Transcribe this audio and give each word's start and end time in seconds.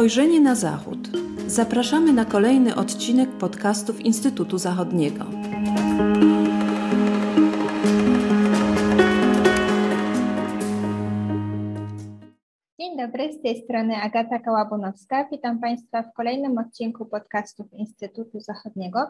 Spojrzenie 0.00 0.40
na 0.40 0.54
Zachód. 0.54 0.98
Zapraszamy 1.46 2.12
na 2.12 2.24
kolejny 2.24 2.74
odcinek 2.76 3.30
podcastów 3.30 4.00
Instytutu 4.00 4.58
Zachodniego. 4.58 5.24
Dzień 12.80 12.96
dobry, 12.96 13.32
z 13.32 13.42
tej 13.42 13.62
strony 13.64 13.96
Agata 13.96 14.38
Kałabunowska. 14.38 15.28
Witam 15.32 15.60
Państwa 15.60 16.02
w 16.02 16.12
kolejnym 16.12 16.58
odcinku 16.58 17.06
podcastów 17.06 17.72
Instytutu 17.72 18.40
Zachodniego. 18.40 19.00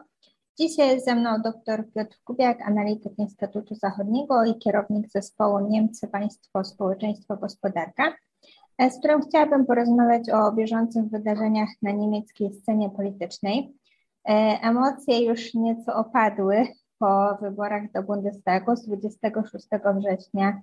Dzisiaj 0.59 1.01
ze 1.01 1.15
mną 1.15 1.31
dr 1.45 1.85
Piotr 1.95 2.17
Kubiak, 2.25 2.63
analityk 2.63 3.19
Instytutu 3.19 3.75
Zachodniego 3.75 4.45
i 4.45 4.59
kierownik 4.59 5.09
zespołu 5.11 5.69
Niemcy 5.69 6.09
Państwo 6.09 6.65
Społeczeństwo 6.65 7.37
Gospodarka, 7.37 8.13
z 8.89 8.99
którym 8.99 9.23
chciałabym 9.23 9.67
porozmawiać 9.67 10.31
o 10.31 10.53
bieżących 10.53 11.05
wydarzeniach 11.05 11.69
na 11.83 11.91
niemieckiej 11.91 12.55
scenie 12.55 12.91
politycznej. 12.91 13.75
E, 14.29 14.33
emocje 14.63 15.25
już 15.25 15.55
nieco 15.55 15.95
opadły 15.95 16.67
po 16.99 17.37
wyborach 17.41 17.93
do 17.93 18.03
Bundestagu 18.03 18.77
z 18.77 18.87
26 18.87 19.67
września 19.97 20.61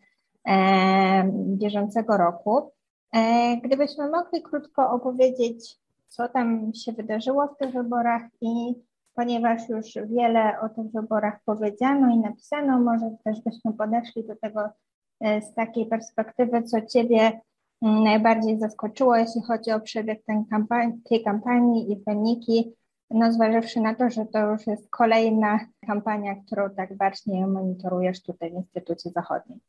e, 0.47 1.31
bieżącego 1.33 2.17
roku. 2.17 2.71
E, 3.13 3.57
gdybyśmy 3.57 4.09
mogli 4.09 4.41
krótko 4.41 4.91
opowiedzieć, 4.91 5.77
co 6.07 6.29
tam 6.29 6.73
się 6.73 6.91
wydarzyło 6.91 7.47
w 7.47 7.57
tych 7.57 7.73
wyborach 7.73 8.21
i 8.41 8.75
ponieważ 9.13 9.69
już 9.69 9.85
wiele 10.05 10.59
o 10.61 10.69
tych 10.69 10.91
wyborach 10.91 11.39
powiedziano 11.45 12.13
i 12.15 12.17
napisano, 12.17 12.79
może 12.79 13.15
też 13.23 13.41
byśmy 13.41 13.73
podeszli 13.73 14.27
do 14.27 14.35
tego 14.35 14.69
z 15.21 15.53
takiej 15.53 15.85
perspektywy, 15.85 16.63
co 16.63 16.81
Ciebie 16.81 17.41
najbardziej 17.81 18.59
zaskoczyło, 18.59 19.15
jeśli 19.15 19.41
chodzi 19.41 19.71
o 19.71 19.79
przebieg 19.79 20.23
kampanii, 20.49 21.01
tej 21.09 21.23
kampanii 21.23 21.91
i 21.91 22.03
wyniki, 22.07 22.73
no 23.11 23.33
zważywszy 23.33 23.81
na 23.81 23.95
to, 23.95 24.09
że 24.09 24.25
to 24.25 24.51
już 24.51 24.67
jest 24.67 24.89
kolejna 24.89 25.59
kampania, 25.87 26.35
którą 26.35 26.69
tak 26.69 26.97
bacznie 26.97 27.47
monitorujesz 27.47 28.21
tutaj 28.21 28.51
w 28.51 28.53
Instytucie 28.53 29.09
Zachodnim. 29.09 29.59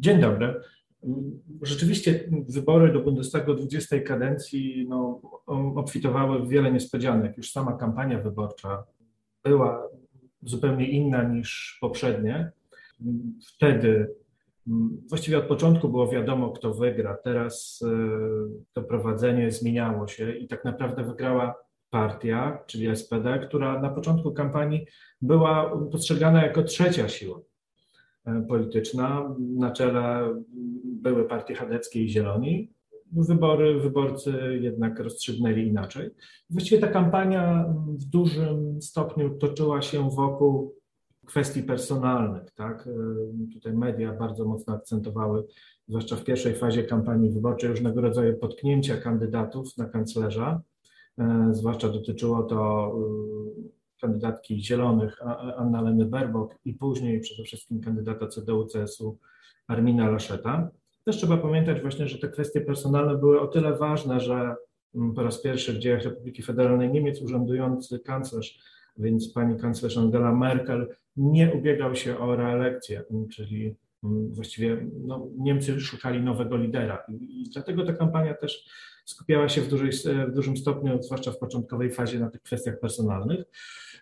Dzień 0.00 0.20
dobry. 0.20 0.60
Rzeczywiście 1.62 2.30
wybory 2.48 2.92
do 2.92 3.00
Bundestagu 3.00 3.54
20 3.54 4.00
kadencji 4.00 4.86
no, 4.88 5.20
obfitowały 5.76 6.42
w 6.42 6.48
wiele 6.48 6.72
niespodzianek. 6.72 7.36
Już 7.36 7.52
sama 7.52 7.72
kampania 7.72 8.18
wyborcza 8.18 8.84
była 9.44 9.88
zupełnie 10.42 10.90
inna 10.90 11.22
niż 11.22 11.78
poprzednie. 11.80 12.50
Wtedy 13.46 14.14
właściwie 15.08 15.38
od 15.38 15.44
początku 15.44 15.88
było 15.88 16.08
wiadomo, 16.08 16.50
kto 16.50 16.74
wygra. 16.74 17.16
Teraz 17.24 17.84
e, 17.84 17.88
to 18.72 18.82
prowadzenie 18.82 19.50
zmieniało 19.50 20.08
się 20.08 20.36
i 20.36 20.48
tak 20.48 20.64
naprawdę 20.64 21.04
wygrała 21.04 21.54
partia, 21.90 22.58
czyli 22.66 22.96
SPD, 22.96 23.38
która 23.38 23.80
na 23.80 23.90
początku 23.90 24.32
kampanii 24.32 24.86
była 25.22 25.78
postrzegana 25.90 26.42
jako 26.42 26.62
trzecia 26.62 27.08
siła 27.08 27.40
E, 28.26 28.46
polityczna. 28.48 29.34
Na 29.38 29.70
czele 29.70 30.34
były 30.84 31.24
partie 31.24 31.54
chadeckie 31.54 32.04
i 32.04 32.08
zieloni. 32.08 32.72
Wybory, 33.12 33.80
wyborcy 33.80 34.58
jednak 34.60 35.00
rozstrzygnęli 35.00 35.68
inaczej. 35.68 36.10
Właściwie 36.50 36.80
ta 36.80 36.88
kampania 36.88 37.64
w 37.88 38.04
dużym 38.04 38.82
stopniu 38.82 39.38
toczyła 39.38 39.82
się 39.82 40.10
wokół 40.10 40.74
kwestii 41.26 41.62
personalnych. 41.62 42.50
Tak? 42.50 42.86
E, 42.86 43.54
tutaj 43.54 43.72
media 43.72 44.12
bardzo 44.12 44.44
mocno 44.44 44.74
akcentowały, 44.74 45.44
zwłaszcza 45.88 46.16
w 46.16 46.24
pierwszej 46.24 46.54
fazie 46.54 46.84
kampanii 46.84 47.30
wyborczej, 47.30 47.70
różnego 47.70 48.00
rodzaju 48.00 48.36
potknięcia 48.36 48.96
kandydatów 48.96 49.76
na 49.76 49.84
kanclerza. 49.84 50.60
E, 51.18 51.48
zwłaszcza 51.52 51.88
dotyczyło 51.88 52.42
to 52.42 52.92
kandydatki 54.00 54.64
Zielonych 54.64 55.18
Anna 55.56 55.82
Leny 55.82 56.04
Berbok 56.04 56.54
i 56.64 56.74
później 56.74 57.20
przede 57.20 57.42
wszystkim 57.42 57.80
kandydata 57.80 58.26
CDU-CSU 58.26 59.16
Armina 59.68 60.10
Laszeta. 60.10 60.70
Też 61.04 61.16
trzeba 61.16 61.36
pamiętać 61.36 61.80
właśnie, 61.80 62.08
że 62.08 62.18
te 62.18 62.28
kwestie 62.28 62.60
personalne 62.60 63.18
były 63.18 63.40
o 63.40 63.46
tyle 63.46 63.76
ważne, 63.76 64.20
że 64.20 64.54
mm, 64.94 65.14
po 65.14 65.22
raz 65.22 65.42
pierwszy 65.42 65.72
w 65.72 65.78
dziejach 65.78 66.04
Republiki 66.04 66.42
Federalnej 66.42 66.92
Niemiec 66.92 67.22
urzędujący 67.22 68.00
kanclerz, 68.00 68.58
więc 68.98 69.32
pani 69.32 69.60
kanclerz 69.60 69.98
Angela 69.98 70.34
Merkel 70.34 70.88
nie 71.16 71.54
ubiegał 71.54 71.94
się 71.94 72.18
o 72.18 72.36
reelekcję, 72.36 73.04
czyli 73.30 73.74
właściwie 74.30 74.86
no, 75.06 75.26
Niemcy 75.38 75.80
szukali 75.80 76.20
nowego 76.20 76.56
lidera 76.56 77.02
i 77.08 77.50
dlatego 77.52 77.86
ta 77.86 77.92
kampania 77.92 78.34
też 78.34 78.68
skupiała 79.04 79.48
się 79.48 79.60
w, 79.60 79.68
dużej, 79.68 79.90
w 80.28 80.34
dużym 80.34 80.56
stopniu, 80.56 81.02
zwłaszcza 81.02 81.32
w 81.32 81.38
początkowej 81.38 81.92
fazie, 81.92 82.20
na 82.20 82.30
tych 82.30 82.42
kwestiach 82.42 82.80
personalnych. 82.80 83.44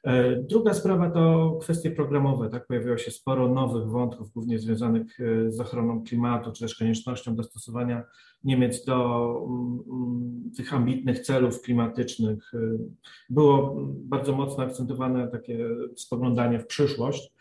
E, 0.05 0.37
druga 0.43 0.75
sprawa 0.75 1.11
to 1.11 1.57
kwestie 1.63 1.91
programowe. 1.91 2.51
Tak, 2.51 2.67
pojawiło 2.67 2.99
się 2.99 3.11
sporo 3.11 3.49
nowych 3.49 3.89
wątków, 3.89 4.33
głównie 4.33 4.59
związanych 4.59 5.21
e, 5.21 5.51
z 5.51 5.61
ochroną 5.61 6.05
klimatu, 6.05 6.53
czy 6.53 6.61
też 6.61 6.75
koniecznością 6.75 7.37
dostosowania 7.37 8.05
Niemiec 8.45 8.85
do 8.85 9.29
mm, 9.49 9.79
mm, 9.91 10.51
tych 10.57 10.75
ambitnych 10.75 11.19
celów 11.19 11.63
klimatycznych. 11.63 12.55
E, 12.55 12.59
było 13.31 13.77
bardzo 13.95 14.33
mocno 14.33 14.65
akcentowane 14.65 15.29
takie 15.29 15.69
spoglądanie 15.97 16.59
w 16.59 16.67
przyszłość. 16.67 17.33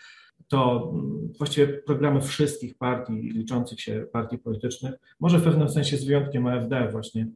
To 0.47 0.91
mm, 0.93 1.33
właściwie 1.37 1.67
programy 1.67 2.21
wszystkich 2.21 2.77
partii, 2.77 3.13
liczących 3.13 3.81
się 3.81 4.05
partii 4.11 4.37
politycznych, 4.37 4.93
może 5.19 5.39
w 5.39 5.43
pewnym 5.43 5.69
sensie 5.69 5.97
z 5.97 6.05
wyjątkiem 6.05 6.47
AfD 6.47 6.89
właśnie 6.91 7.27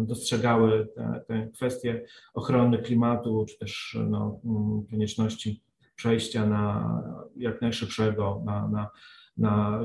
dostrzegały 0.00 0.88
te, 0.94 1.20
te 1.28 1.50
kwestie 1.54 2.04
ochrony 2.34 2.78
klimatu, 2.78 3.44
czy 3.48 3.58
też 3.58 3.98
no, 4.08 4.40
mm, 4.44 4.86
konieczności 4.90 5.62
przejścia 5.96 6.46
na 6.46 7.02
jak 7.36 7.62
najszybszego, 7.62 8.42
na, 8.44 8.68
na, 8.68 8.90
na 9.36 9.80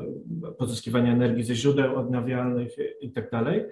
pozyskiwanie 0.58 1.12
energii 1.12 1.44
ze 1.44 1.56
źródeł 1.56 1.96
odnawialnych 1.96 2.76
i 3.02 3.12
tak 3.12 3.32
dalej. 3.32 3.66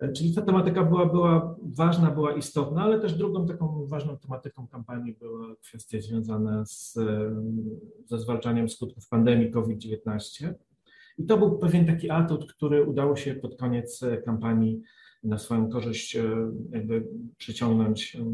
E, 0.00 0.12
czyli 0.12 0.34
ta 0.34 0.42
tematyka 0.42 0.84
była, 0.84 1.06
była 1.06 1.56
ważna, 1.62 2.10
była 2.10 2.32
istotna, 2.32 2.82
ale 2.82 3.00
też 3.00 3.14
drugą 3.14 3.46
taką 3.46 3.86
ważną 3.86 4.18
tematyką 4.18 4.68
kampanii 4.68 5.12
były 5.12 5.56
kwestie 5.56 6.02
związane 6.02 6.66
z, 6.66 6.98
ze 8.06 8.18
zwalczaniem 8.18 8.68
skutków 8.68 9.08
pandemii 9.08 9.50
COVID-19. 9.50 10.54
I 11.18 11.26
to 11.26 11.38
był 11.38 11.58
pewien 11.58 11.86
taki 11.86 12.10
atut, 12.10 12.52
który 12.52 12.84
udało 12.84 13.16
się 13.16 13.34
pod 13.34 13.56
koniec 13.56 14.00
kampanii 14.24 14.82
na 15.24 15.38
swoją 15.38 15.68
korzyść 15.68 16.16
e, 16.16 16.22
jakby 16.70 17.06
przyciągnąć 17.38 18.16
e, 18.16 18.24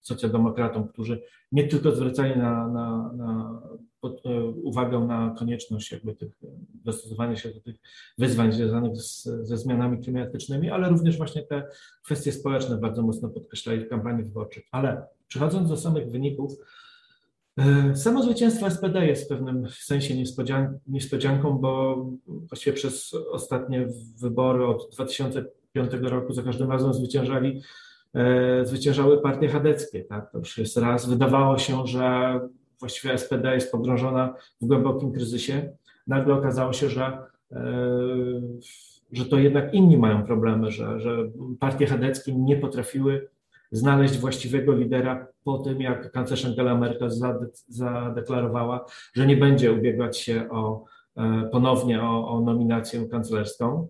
socjaldemokratom, 0.00 0.88
którzy 0.88 1.22
nie 1.52 1.68
tylko 1.68 1.92
zwracali 1.92 2.38
na, 2.38 2.68
na, 2.68 3.12
na 3.12 3.62
pod, 4.00 4.26
e, 4.26 4.44
uwagę 4.44 5.00
na 5.00 5.34
konieczność 5.38 5.92
jakby 5.92 6.14
tych, 6.14 6.32
dostosowania 6.84 7.36
się 7.36 7.48
do 7.48 7.60
tych 7.60 7.76
wyzwań 8.18 8.52
związanych 8.52 8.96
z, 8.96 9.22
ze 9.22 9.56
zmianami 9.56 10.02
klimatycznymi, 10.02 10.70
ale 10.70 10.88
również 10.88 11.16
właśnie 11.16 11.42
te 11.42 11.68
kwestie 12.04 12.32
społeczne 12.32 12.76
bardzo 12.76 13.02
mocno 13.02 13.28
podkreślali 13.28 13.84
w 13.84 13.88
kampanii 13.88 14.24
wyborczej. 14.24 14.66
Ale 14.70 15.06
przechodząc 15.28 15.68
do 15.68 15.76
samych 15.76 16.10
wyników, 16.10 16.52
Samo 17.94 18.22
zwycięstwo 18.22 18.70
SPD 18.70 19.06
jest 19.06 19.24
w 19.24 19.28
pewnym 19.28 19.68
sensie 19.70 20.16
niespodzian 20.16 20.78
niespodzianką, 20.86 21.58
bo 21.58 22.04
właściwie 22.26 22.76
przez 22.76 23.14
ostatnie 23.14 23.88
wybory 24.20 24.66
od 24.66 24.88
2000 24.92 25.44
2005 25.63 25.63
roku 26.02 26.32
za 26.32 26.42
każdym 26.42 26.70
razem 26.70 26.94
zwyciężali, 26.94 27.62
e, 28.14 28.66
zwyciężały 28.66 29.20
partie 29.20 29.48
chadeckie. 29.48 30.04
Tak? 30.04 30.32
To 30.32 30.38
już 30.38 30.58
jest 30.58 30.76
raz. 30.76 31.08
Wydawało 31.08 31.58
się, 31.58 31.86
że 31.86 32.40
właściwie 32.80 33.14
SPD 33.18 33.54
jest 33.54 33.72
pogrążona 33.72 34.34
w 34.60 34.66
głębokim 34.66 35.12
kryzysie. 35.12 35.72
Nagle 36.06 36.34
okazało 36.34 36.72
się, 36.72 36.88
że, 36.88 37.18
e, 37.52 37.66
że 39.12 39.24
to 39.24 39.38
jednak 39.38 39.74
inni 39.74 39.96
mają 39.96 40.22
problemy, 40.22 40.70
że, 40.70 41.00
że 41.00 41.16
partie 41.60 41.86
chadeckie 41.86 42.34
nie 42.34 42.56
potrafiły 42.56 43.28
znaleźć 43.72 44.18
właściwego 44.18 44.72
lidera 44.72 45.26
po 45.44 45.58
tym, 45.58 45.80
jak 45.80 46.12
kanclerz 46.12 46.44
Angela 46.44 46.74
Merkel 46.74 47.10
zadeklarowała, 47.68 48.84
że 49.14 49.26
nie 49.26 49.36
będzie 49.36 49.72
ubiegać 49.72 50.18
się 50.18 50.50
o, 50.50 50.84
e, 51.16 51.48
ponownie 51.52 52.02
o, 52.02 52.28
o 52.28 52.40
nominację 52.40 53.06
kanclerską. 53.06 53.88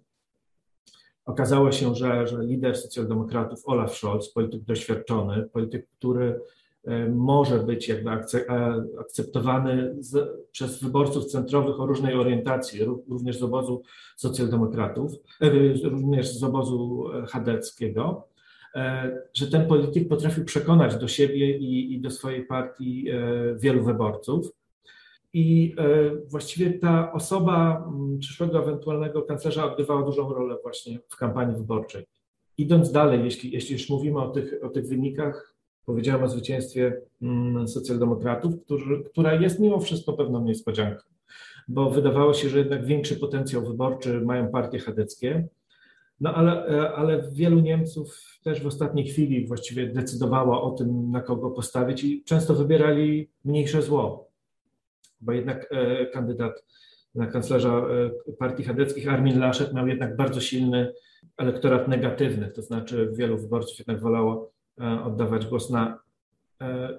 Okazało 1.25 1.73
się, 1.73 1.94
że, 1.94 2.26
że 2.26 2.44
lider 2.44 2.76
socjaldemokratów 2.76 3.62
Olaf 3.65 3.97
Scholz, 3.97 4.29
polityk 4.29 4.62
doświadczony, 4.62 5.49
polityk, 5.53 5.87
który 5.99 6.41
e, 6.85 7.09
może 7.09 7.59
być 7.59 7.88
jakby 7.88 8.11
e, 8.11 8.21
akceptowany 9.00 9.94
z, 9.99 10.29
przez 10.53 10.82
wyborców 10.82 11.26
centrowych 11.26 11.81
o 11.81 11.87
różnej 11.87 12.15
orientacji, 12.15 12.85
również 12.85 13.38
z 13.38 13.43
obozu 13.43 13.82
socjaldemokratów, 14.17 15.12
e, 15.41 15.50
również 15.88 16.29
z 16.29 16.43
obozu 16.43 17.05
chadeckiego, 17.29 18.29
że 19.35 19.47
ten 19.47 19.69
polityk 19.69 20.09
potrafił 20.09 20.44
przekonać 20.44 20.97
do 20.97 21.09
siebie 21.09 21.59
i, 21.59 21.94
i 21.94 22.00
do 22.00 22.11
swojej 22.11 22.47
partii 22.47 23.06
wielu 23.56 23.85
wyborców. 23.85 24.53
I 25.34 25.75
e, 25.78 26.10
właściwie 26.28 26.78
ta 26.78 27.12
osoba 27.12 27.88
przyszłego 28.19 28.62
ewentualnego 28.62 29.22
kanclerza 29.22 29.64
odgrywała 29.72 30.02
dużą 30.02 30.34
rolę 30.34 30.56
właśnie 30.62 30.98
w 31.08 31.16
kampanii 31.16 31.56
wyborczej. 31.56 32.04
idąc 32.58 32.92
dalej, 32.92 33.25
jeśli, 33.25 33.52
jeśli 33.52 33.72
już 33.72 33.90
mówimy 33.90 34.20
o 34.20 34.31
tych, 34.31 34.54
o 34.62 34.69
tych 34.69 34.88
wynikach, 34.88 35.54
powiedziałem 35.86 36.22
o 36.22 36.28
zwycięstwie 36.28 37.00
mm, 37.22 37.69
socjaldemokratów, 37.69 38.54
który, 38.64 39.04
która 39.04 39.34
jest 39.34 39.60
mimo 39.60 39.81
wszystko 39.81 40.12
pewną 40.12 40.44
niespodzianką, 40.44 41.02
bo 41.69 41.90
wydawało 41.90 42.34
się, 42.34 42.48
że 42.48 42.58
jednak 42.58 42.87
większy 42.87 43.16
potencjał 43.16 43.62
wyborczy 43.66 44.20
mają 44.20 44.48
partie 44.48 44.78
chadeckie, 44.78 45.48
no 46.20 46.34
ale, 46.34 46.66
e, 46.66 46.92
ale 46.92 47.30
wielu 47.32 47.60
Niemców 47.60 48.38
też 48.42 48.62
w 48.62 48.66
ostatniej 48.66 49.06
chwili 49.06 49.46
właściwie 49.46 49.87
decydowało 49.87 50.62
o 50.62 50.70
tym, 50.70 51.10
na 51.10 51.20
kogo 51.20 51.50
postawić 51.50 52.04
i 52.04 52.25
często 52.25 52.54
wybierali 52.54 53.30
mniejsze 53.44 53.82
zło, 53.82 54.24
bo 55.25 55.32
jednak 55.32 55.67
e, 55.71 56.06
kandydat 56.06 56.65
na 57.15 57.26
kanclerza 57.26 57.87
e, 58.29 58.32
partii 58.32 58.65
chadeckich 58.65 59.09
Armin 59.09 59.41
Laschet 59.41 59.75
miał 59.75 59.87
jednak 59.87 60.17
bardzo 60.17 60.41
silny 60.41 60.93
elektorat 61.37 61.88
negatywny, 61.88 62.50
to 62.50 62.62
znaczy 62.62 63.12
wielu 63.15 63.38
wyborców 63.38 63.79
jednak 63.79 64.00
wolało 64.00 64.53
oddawać 65.05 65.47
głos 65.47 65.71
na 65.71 65.99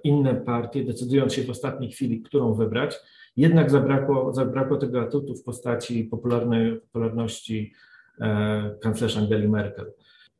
inne 0.03 0.35
partie, 0.35 0.83
decydując 0.83 1.33
się 1.33 1.43
w 1.43 1.49
ostatniej 1.49 1.91
chwili, 1.91 2.21
którą 2.21 2.53
wybrać. 2.53 2.95
Jednak 3.37 3.71
zabrakło, 3.71 4.33
zabrakło 4.33 4.77
tego 4.77 5.01
atutu 5.01 5.35
w 5.35 5.43
postaci 5.43 6.03
popularnej, 6.03 6.75
popularności 6.81 7.73
E, 8.21 8.77
kanclerz 8.81 9.17
Angeli 9.17 9.47
Merkel. 9.47 9.93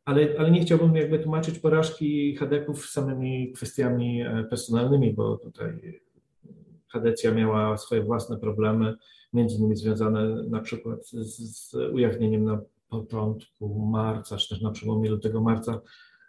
Ale, 0.06 0.28
ale 0.38 0.52
nie 0.52 0.62
chciałbym 0.62 0.96
jakby 0.96 1.20
tłumaczyć 1.20 1.60
porażki 1.60 2.36
Hadeków 2.36 2.86
samymi 2.86 3.52
kwestiami 3.54 4.22
e, 4.22 4.44
personalnymi, 4.50 5.14
bo 5.14 5.38
tutaj 5.38 6.02
Hadecja 6.96 7.32
miała 7.32 7.78
swoje 7.78 8.04
własne 8.04 8.38
problemy, 8.38 8.96
między 9.34 9.58
innymi 9.58 9.76
związane 9.76 10.44
na 10.50 10.62
przykład 10.62 11.08
z, 11.08 11.38
z 11.58 11.74
ujawnieniem 11.74 12.46
na 12.46 12.62
początku 12.90 13.86
marca, 13.86 14.38
czy 14.38 14.50
też 14.50 14.62
na 14.62 14.72
przełomie 14.72 15.10
lutego 15.10 15.42
marca 15.42 15.82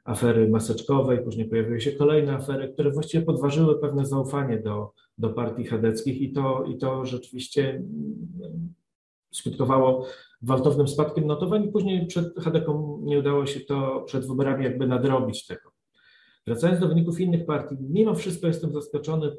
afery 0.04 0.48
maseczkowej, 0.48 1.24
później 1.24 1.48
pojawiły 1.48 1.80
się 1.80 1.92
kolejne 1.92 2.32
afery, 2.32 2.68
które 2.68 2.90
właściwie 2.90 3.24
podważyły 3.24 3.80
pewne 3.80 4.06
zaufanie 4.06 4.58
do, 4.58 4.92
do 5.18 5.28
partii 5.28 5.64
chadeckich 5.64 6.20
i 6.20 6.32
to, 6.32 6.64
i 6.64 6.78
to 6.78 7.04
rzeczywiście 7.04 7.82
skutkowało 9.32 10.06
gwałtownym 10.42 10.88
spadkiem 10.88 11.26
notowań 11.26 11.64
i 11.64 11.72
później 11.72 12.06
przed 12.06 12.38
Hadeką 12.38 13.00
nie 13.02 13.18
udało 13.18 13.46
się 13.46 13.60
to 13.60 14.02
przed 14.06 14.26
wyborami 14.26 14.64
jakby 14.64 14.86
nadrobić 14.86 15.46
tego. 15.46 15.70
Wracając 16.46 16.80
do 16.80 16.88
wyników 16.88 17.20
innych 17.20 17.46
partii, 17.46 17.76
mimo 17.80 18.14
wszystko 18.14 18.46
jestem 18.46 18.72
zaskoczony 18.72 19.26
mm, 19.26 19.36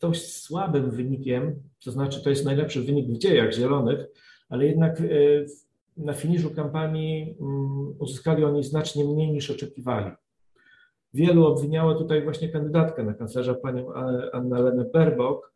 dość 0.00 0.42
słabym 0.42 0.90
wynikiem, 0.90 1.62
to 1.84 1.90
znaczy 1.90 2.24
to 2.24 2.30
jest 2.30 2.44
najlepszy 2.44 2.82
wynik 2.82 3.08
w 3.08 3.18
dziejach 3.18 3.52
zielonych, 3.52 4.06
ale 4.48 4.66
jednak 4.66 5.00
e, 5.00 5.04
na 5.96 6.12
finiszu 6.12 6.50
kampanii 6.50 7.36
mm, 7.40 7.94
uzyskali 7.98 8.44
oni 8.44 8.64
znacznie 8.64 9.04
mniej 9.04 9.32
niż 9.32 9.50
oczekiwali. 9.50 10.10
Wielu 11.14 11.46
obwiniało 11.46 11.94
tutaj 11.94 12.22
właśnie 12.22 12.48
kandydatkę 12.48 13.04
na 13.04 13.14
kanclerza, 13.14 13.54
panią 13.54 13.92
Annę 14.32 14.84
Baerbock, 14.92 15.52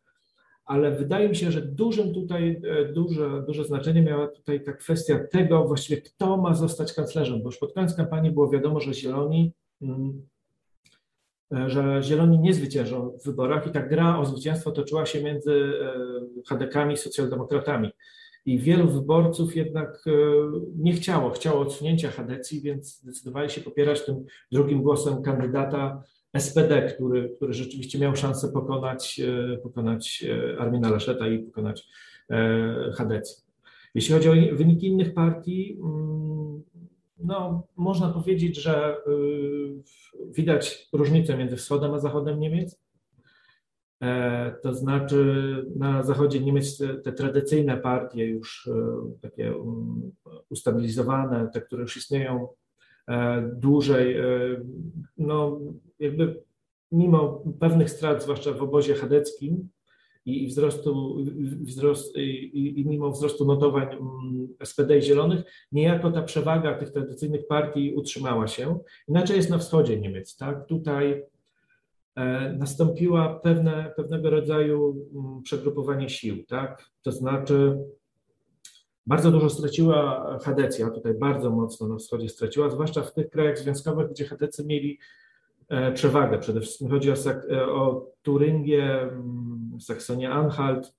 ale 0.65 0.91
wydaje 0.91 1.29
mi 1.29 1.35
się, 1.35 1.51
że 1.51 1.61
dużym 1.61 2.13
tutaj, 2.13 2.61
e, 2.67 2.85
duże, 2.93 3.43
duże 3.47 3.65
znaczenie 3.65 4.01
miała 4.01 4.27
tutaj 4.27 4.63
ta 4.63 4.73
kwestia 4.73 5.19
tego 5.31 5.67
właściwie, 5.67 6.01
kto 6.01 6.37
ma 6.37 6.53
zostać 6.53 6.93
kanclerzem, 6.93 7.39
bo 7.39 7.45
już 7.45 7.57
pod 7.57 7.73
koniec 7.73 7.95
kampanii 7.95 8.31
było 8.31 8.49
wiadomo, 8.49 8.79
że 8.79 8.93
Zieloni, 8.93 9.53
mm, 9.81 10.09
e, 10.09 10.32
że 11.67 11.99
Zieloni 12.03 12.39
nie 12.39 12.53
zwyciężą 12.53 13.17
w 13.21 13.25
wyborach 13.25 13.67
i 13.67 13.71
ta 13.71 13.81
gra 13.81 14.19
o 14.19 14.25
zwycięstwo 14.25 14.71
toczyła 14.71 15.05
się 15.05 15.23
między 15.23 15.73
e, 15.81 15.93
Hadekami 16.47 16.93
i 16.93 16.97
socjaldemokratami. 16.97 17.89
I 18.45 18.59
wielu 18.59 18.87
wyborców 18.87 19.55
jednak 19.55 20.03
nie 20.75 20.93
chciało, 20.93 21.29
chciało 21.29 21.59
odsunięcia 21.61 22.11
Hadecji, 22.11 22.61
więc 22.61 22.99
zdecydowali 22.99 23.49
się 23.49 23.61
popierać 23.61 24.05
tym 24.05 24.25
drugim 24.51 24.81
głosem 24.81 25.21
kandydata 25.21 26.03
SPD, 26.37 26.81
który, 26.81 27.29
który 27.35 27.53
rzeczywiście 27.53 27.99
miał 27.99 28.15
szansę 28.15 28.51
pokonać, 28.51 29.21
e, 29.53 29.57
pokonać 29.57 30.25
e, 30.29 30.59
Armina 30.59 30.89
Laszeta 30.89 31.27
i 31.27 31.39
pokonać 31.39 31.87
e, 32.29 32.91
Hadecję. 32.97 33.43
Jeśli 33.95 34.13
chodzi 34.13 34.29
o 34.29 34.55
wyniki 34.55 34.87
innych 34.87 35.13
partii, 35.13 35.77
mm, 35.83 36.63
no, 37.17 37.67
można 37.75 38.09
powiedzieć, 38.09 38.57
że 38.61 38.97
widać 40.29 40.89
różnicę 40.93 41.37
między 41.37 41.55
wschodem 41.55 41.93
a 41.93 41.99
zachodem 41.99 42.39
Niemiec. 42.39 42.83
To 44.63 44.73
znaczy 44.73 45.25
na 45.75 46.03
zachodzie 46.03 46.39
Niemiec 46.39 46.77
te, 47.03 47.13
tradycyjne 47.13 47.77
partie 47.77 48.25
już 48.27 48.69
takie 49.21 49.47
mm, 49.47 50.11
ustabilizowane, 50.49 51.49
te, 51.53 51.61
które 51.61 51.81
już 51.81 51.97
istnieją 51.97 52.47
dłużej, 53.53 54.17
no 55.17 55.59
jakby 55.99 56.43
mimo 56.91 57.43
pewnych 57.59 57.89
strat, 57.89 58.23
zwłaszcza 58.23 58.51
w 58.53 58.63
obozie 58.63 58.93
chadeckim 58.95 59.69
i 60.25 60.47
wzrostu, 60.47 61.17
wzrost, 61.61 62.17
i, 62.17 62.81
i 62.81 62.85
mimo 62.87 63.11
wzrostu 63.11 63.45
notowań 63.45 63.83
mm, 63.83 64.47
SPD 64.63 64.97
i 64.97 65.01
Zielonych, 65.01 65.43
niejako 65.71 66.11
ta 66.11 66.21
przewaga 66.21 66.77
tych 66.77 66.91
tradycyjnych 66.91 67.47
partii 67.47 67.93
utrzymała 67.95 68.47
się. 68.47 68.79
Inaczej 69.07 69.37
jest 69.37 69.49
na 69.49 69.57
wschodzie 69.57 69.99
Niemiec, 69.99 70.37
tak? 70.37 70.67
Tutaj 70.67 71.23
e, 72.15 72.53
nastąpiła 72.53 73.39
pewne, 73.39 73.93
pewnego 73.95 74.29
rodzaju 74.29 75.07
mm, 75.15 75.41
przegrupowanie 75.41 76.09
sił, 76.09 76.45
tak? 76.45 76.89
To 77.01 77.11
znaczy 77.11 77.77
bardzo 79.05 79.31
dużo 79.31 79.49
straciła 79.49 80.39
Hadecja, 80.43 80.89
tutaj 80.89 81.13
bardzo 81.13 81.49
mocno 81.49 81.87
na 81.87 81.97
wschodzie 81.97 82.29
straciła, 82.29 82.69
zwłaszcza 82.69 83.01
w 83.01 83.13
tych 83.13 83.29
krajach 83.29 83.59
związkowych, 83.59 84.09
gdzie 84.09 84.25
Hadecy 84.25 84.65
mieli 84.65 84.99
przewagę. 85.93 86.39
Przede 86.39 86.61
wszystkim 86.61 86.89
chodzi 86.89 87.11
o, 87.11 87.15
e, 87.51 87.65
o 87.65 88.11
Turyngię, 88.21 89.01
mm, 89.01 89.77
Saksonię-Anhalt, 89.79 90.93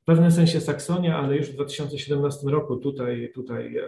w 0.00 0.04
pewnym 0.04 0.30
sensie 0.30 0.60
Saksonia, 0.60 1.18
ale 1.18 1.36
już 1.36 1.50
w 1.50 1.54
2017 1.54 2.48
roku 2.48 2.76
tutaj, 2.76 3.32
tutaj 3.34 3.76
e, 3.76 3.84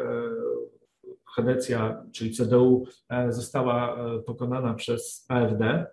Hadecja, 1.25 2.05
czyli 2.13 2.31
CDU, 2.31 2.87
została 3.29 3.97
pokonana 4.27 4.75
przez 4.75 5.27
AfD. 5.29 5.87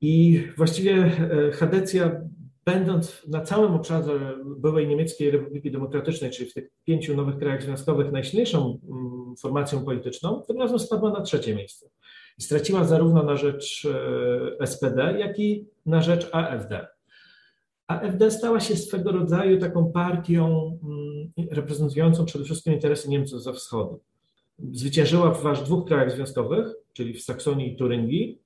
I 0.00 0.42
właściwie 0.56 1.10
Hadecja, 1.52 2.20
będąc 2.64 3.26
na 3.28 3.40
całym 3.40 3.74
obszarze 3.74 4.38
byłej 4.56 4.88
Niemieckiej 4.88 5.30
Republiki 5.30 5.70
Demokratycznej, 5.70 6.30
czyli 6.30 6.50
w 6.50 6.54
tych 6.54 6.70
pięciu 6.84 7.16
nowych 7.16 7.38
krajach 7.38 7.62
związkowych, 7.62 8.12
najsilniejszą 8.12 8.80
mm, 8.90 9.36
formacją 9.36 9.84
polityczną, 9.84 10.42
tym 10.48 10.58
razem 10.58 10.78
spadła 10.78 11.10
na 11.10 11.20
trzecie 11.20 11.54
miejsce 11.54 11.90
i 12.38 12.42
straciła 12.42 12.84
zarówno 12.84 13.22
na 13.22 13.36
rzecz 13.36 13.88
e, 14.60 14.66
SPD, 14.66 15.18
jak 15.18 15.38
i 15.38 15.66
na 15.86 16.02
rzecz 16.02 16.28
AfD. 16.32 16.86
AfD 17.86 18.30
stała 18.30 18.60
się 18.60 18.76
swego 18.76 19.12
rodzaju 19.12 19.58
taką 19.58 19.92
partią 19.92 20.78
mm, 20.82 21.48
reprezentującą 21.50 22.24
przede 22.24 22.44
wszystkim 22.44 22.72
interesy 22.72 23.08
Niemców 23.08 23.42
ze 23.42 23.52
wschodu. 23.52 24.00
Zwyciężyła 24.72 25.34
w 25.34 25.46
aż 25.46 25.62
dwóch 25.62 25.88
krajach 25.88 26.12
związkowych, 26.12 26.66
czyli 26.92 27.14
w 27.14 27.22
Saksonii 27.22 27.72
i 27.72 27.76
Turyngii. 27.76 28.38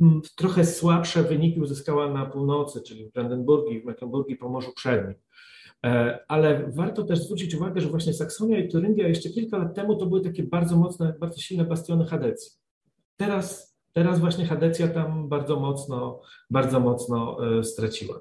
Mm, 0.00 0.22
trochę 0.36 0.64
słabsze 0.64 1.22
wyniki 1.22 1.60
uzyskała 1.60 2.10
na 2.10 2.26
północy, 2.26 2.82
czyli 2.82 3.04
w 3.04 3.12
Brandenburgii, 3.12 3.80
w 3.80 3.84
Mecklenburgii, 3.84 4.36
Pomorzu 4.36 4.72
Przednim. 4.72 5.14
E, 5.84 6.18
ale 6.28 6.70
warto 6.70 7.04
też 7.04 7.18
zwrócić 7.18 7.54
uwagę, 7.54 7.80
że 7.80 7.88
właśnie 7.88 8.12
Saksonia 8.12 8.58
i 8.58 8.68
Turyngia 8.68 9.08
jeszcze 9.08 9.28
kilka 9.28 9.58
lat 9.58 9.74
temu 9.74 9.96
to 9.96 10.06
były 10.06 10.20
takie 10.20 10.42
bardzo 10.42 10.76
mocne, 10.76 11.14
bardzo 11.20 11.40
silne 11.40 11.64
bastiony 11.64 12.06
Hadecji. 12.06 12.52
Teraz, 13.16 13.76
teraz 13.92 14.20
właśnie 14.20 14.46
Hadecja 14.46 14.88
tam 14.88 15.28
bardzo 15.28 15.60
mocno, 15.60 16.20
bardzo 16.50 16.80
mocno 16.80 17.36
e, 17.58 17.64
straciła. 17.64 18.20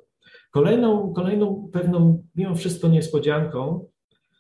Kolejną, 0.52 1.14
kolejną 1.14 1.70
pewną, 1.74 2.24
mimo 2.36 2.56
wszystko 2.56 2.88
niespodzianką 2.88 3.86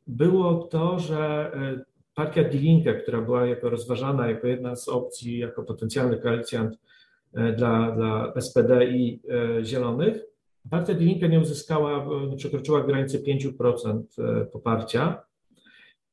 było 0.07 0.53
to, 0.53 0.99
że 0.99 1.51
e, 1.55 1.83
partia 2.15 2.43
Die 2.43 2.61
Linke, 2.61 2.93
która 2.93 3.21
była 3.21 3.45
jako 3.45 3.69
rozważana 3.69 4.27
jako 4.27 4.47
jedna 4.47 4.75
z 4.75 4.87
opcji, 4.89 5.37
jako 5.37 5.63
potencjalny 5.63 6.17
koalicjant 6.17 6.77
dla, 7.57 7.91
dla 7.91 8.33
SPD 8.41 8.85
i 8.85 9.21
Zielonych, 9.63 10.32
Partia 10.69 10.93
Die 10.93 11.29
nie 11.29 11.39
uzyskała, 11.39 12.07
nie 12.29 12.37
przekroczyła 12.37 12.83
granicy 12.83 13.23
5% 13.23 14.03
e, 14.19 14.45
poparcia 14.45 15.23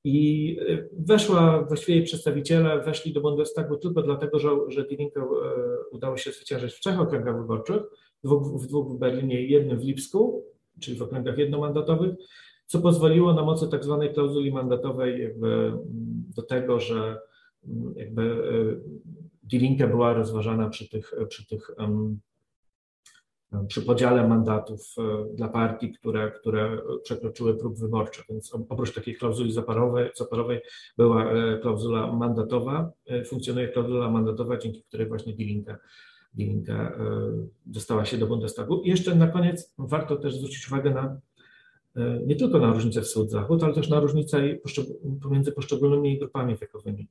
i 0.04 0.56
e, 0.68 0.88
weszła, 0.92 1.62
właściwie 1.62 1.94
jej 1.94 2.04
przedstawiciele 2.04 2.80
weszli 2.82 3.12
do 3.12 3.20
Bundestagu 3.20 3.76
tylko 3.76 4.02
dlatego, 4.02 4.38
że, 4.38 4.50
że 4.68 4.84
Die 4.84 5.06
e, 5.16 5.22
udało 5.92 6.16
się 6.16 6.32
zwyciężyć 6.32 6.74
w 6.74 6.80
trzech 6.80 7.00
okręgach 7.00 7.40
wyborczych, 7.40 7.82
dwóch, 8.24 8.62
w 8.62 8.66
dwóch 8.66 8.96
w 8.96 8.98
Berlinie 8.98 9.42
i 9.42 9.50
jednym 9.50 9.78
w 9.78 9.84
Lipsku, 9.84 10.44
czyli 10.80 10.98
w 10.98 11.02
okręgach 11.02 11.38
jednomandatowych, 11.38 12.14
co 12.66 12.80
pozwoliło 12.80 13.34
na 13.34 13.42
mocy 13.42 13.68
tak 13.68 13.84
zwanej 13.84 14.14
klauzuli 14.14 14.52
mandatowej 14.52 15.24
mm, 15.24 15.78
do 16.36 16.42
tego, 16.42 16.80
że 16.80 17.18
mm, 17.68 17.94
jakby 17.96 18.42
Die 19.42 19.88
była 19.88 20.14
rozważana 20.14 20.68
przy 20.68 20.88
tych, 20.88 21.14
przy 21.28 21.46
tych 21.46 21.70
um, 21.78 22.20
przy 23.68 23.82
podziale 23.82 24.28
mandatów 24.28 24.94
dla 25.34 25.48
partii, 25.48 25.92
które, 25.92 26.30
które 26.30 26.78
przekroczyły 27.02 27.56
próg 27.56 27.78
wyborczy. 27.78 28.22
Więc 28.28 28.54
oprócz 28.54 28.94
takiej 28.94 29.14
klauzuli 29.16 29.52
zaporowej, 29.52 30.10
zaporowej 30.16 30.60
była 30.98 31.26
klauzula 31.62 32.12
mandatowa, 32.12 32.90
funkcjonuje 33.26 33.68
klauzula 33.68 34.10
mandatowa, 34.10 34.56
dzięki 34.56 34.82
której 34.82 35.08
właśnie 35.08 35.32
Linke 35.32 36.92
dostała 37.66 38.04
się 38.04 38.18
do 38.18 38.26
Bundestagu. 38.26 38.82
I 38.82 38.88
jeszcze 38.88 39.14
na 39.14 39.26
koniec 39.26 39.74
warto 39.78 40.16
też 40.16 40.36
zwrócić 40.36 40.68
uwagę 40.68 40.90
na 40.90 41.20
E, 41.96 42.20
nie 42.26 42.36
tylko 42.36 42.58
na 42.58 42.72
różnicę 42.72 43.02
wschód-zachód, 43.02 43.64
ale 43.64 43.74
też 43.74 43.88
na 43.88 44.00
różnicę 44.00 44.58
pomiędzy 45.22 45.52
poszczególnymi 45.52 46.18
grupami 46.18 46.56
wiekowymi. 46.56 47.08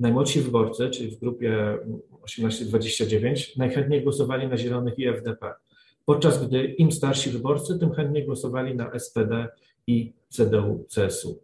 Najmłodsi 0.00 0.40
wyborcy, 0.40 0.90
czyli 0.90 1.10
w 1.10 1.20
grupie 1.20 1.78
18-29, 2.22 3.58
najchętniej 3.58 4.02
głosowali 4.02 4.48
na 4.48 4.56
Zielonych 4.56 4.98
i 4.98 5.08
FDP, 5.08 5.54
podczas 6.04 6.46
gdy 6.46 6.64
im 6.64 6.92
starsi 6.92 7.30
wyborcy, 7.30 7.78
tym 7.78 7.92
chętniej 7.92 8.26
głosowali 8.26 8.76
na 8.76 8.98
SPD 8.98 9.48
i 9.86 10.12
CDU-CSU. 10.30 11.34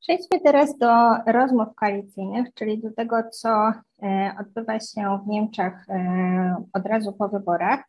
Przejdźmy 0.00 0.40
teraz 0.40 0.78
do 0.78 0.88
rozmów 1.26 1.68
koalicyjnych, 1.74 2.54
czyli 2.54 2.78
do 2.78 2.90
tego, 2.92 3.16
co 3.30 3.72
e, 4.02 4.32
odbywa 4.40 4.80
się 4.80 5.18
w 5.24 5.28
Niemczech 5.28 5.88
e, 5.88 6.64
od 6.72 6.86
razu 6.86 7.12
po 7.12 7.28
wyborach. 7.28 7.84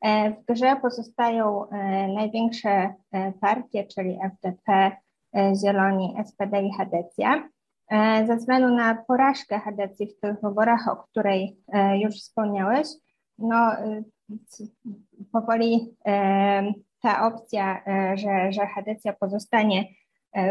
E, 0.00 0.30
w 0.30 0.44
grze 0.44 0.76
pozostają 0.82 1.66
największe 2.14 2.94
partie, 3.40 3.86
czyli 3.86 4.18
FDP, 4.22 4.90
Zieloni, 5.62 6.14
SPD 6.24 6.62
i 6.62 6.72
Hadecja. 6.72 7.48
Ze 8.26 8.36
względu 8.36 8.68
na 8.68 8.94
porażkę 8.94 9.58
Hadecji 9.60 10.06
w 10.06 10.20
tych 10.20 10.40
wyborach, 10.42 10.88
o 10.88 10.96
której 10.96 11.56
już 11.94 12.14
wspomniałeś, 12.14 12.88
no, 13.38 13.70
powoli 15.32 15.96
ta 17.02 17.26
opcja, 17.26 17.82
że, 18.14 18.52
że 18.52 18.66
Hadecja 18.66 19.12
pozostanie 19.12 19.84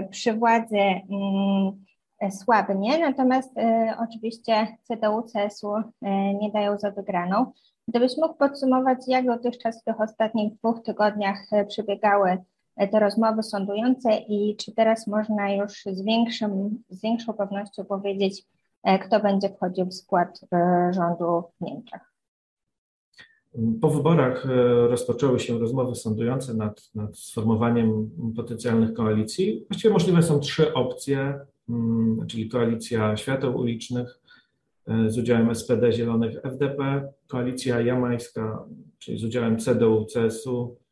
przy 0.10 0.34
władzy, 0.34 0.78
mm, 0.78 1.86
słabnie, 2.32 3.00
natomiast 3.00 3.54
oczywiście 4.00 4.68
CDU, 4.84 5.24
CSU 5.24 5.74
nie 6.42 6.52
dają 6.52 6.78
za 6.78 6.92
wygraną. 6.92 7.52
Gdybyś 7.88 8.18
mógł 8.18 8.34
podsumować, 8.34 8.98
jak 9.08 9.26
dotychczas 9.26 9.82
w 9.82 9.84
tych 9.84 10.02
ostatnich 10.02 10.54
dwóch 10.54 10.84
tygodniach 10.84 11.40
e, 11.52 11.66
przebiegały 11.66 12.30
e, 12.30 12.44
te 12.92 13.00
rozmowy 13.00 13.44
sądujące 13.44 14.18
i 14.18 14.56
czy 14.56 14.72
teraz 14.72 15.08
można 15.08 15.54
już 15.54 15.84
z, 15.92 16.02
większym, 16.02 16.84
z 16.90 17.02
większą 17.02 17.34
pewnością 17.34 17.86
powiedzieć, 17.86 18.46
e, 18.84 19.00
kto 19.00 19.20
będzie 19.20 19.50
wchodził 19.50 19.86
w 19.86 19.94
skład 19.94 20.42
rządu 20.92 21.44
w 21.58 21.62
Niemczech? 21.62 22.02
Po 23.82 23.90
wyborach 23.90 24.46
rozpoczęły 24.90 25.40
się 25.40 25.60
rozmowy 25.60 25.96
sądujące 25.96 26.54
nad, 26.54 26.82
nad 26.96 27.18
sformowaniem 27.18 28.10
potencjalnych 28.36 28.94
koalicji. 28.94 29.66
Właściwie 29.70 29.94
możliwe 29.94 30.24
są 30.24 30.40
trzy 30.40 30.74
opcje, 30.74 31.40
mm, 31.70 32.28
czyli 32.28 32.50
koalicja 32.50 33.18
świateł 33.18 33.58
ulicznych, 33.58 34.20
E, 34.88 35.10
z 35.10 35.18
udziałem 35.18 35.50
SPD 35.56 35.92
Zielonych 35.92 36.38
FDP, 36.44 37.10
koalicja 37.28 37.82
jamańska, 37.82 38.66
czyli 39.00 39.18
z 39.18 39.24
udziałem 39.24 39.58
CDU, 39.58 40.06
CSU, 40.14 40.76
e, 40.82 40.85